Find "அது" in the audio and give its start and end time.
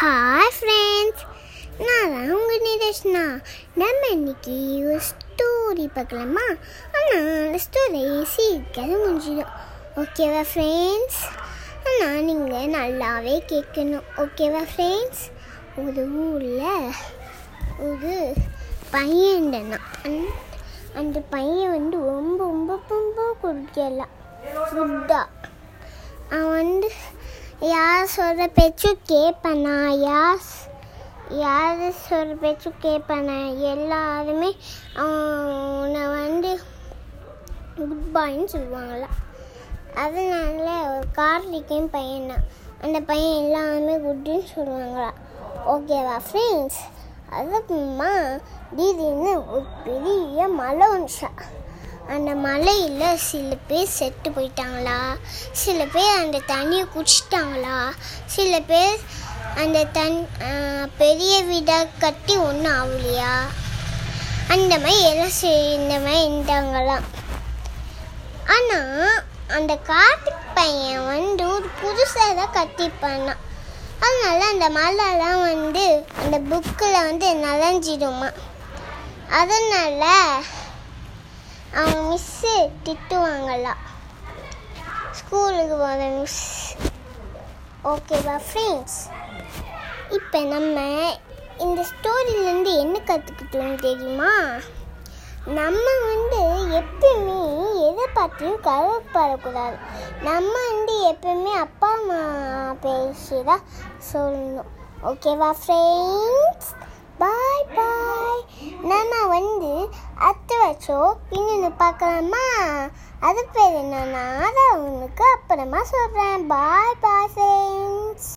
113.20-113.40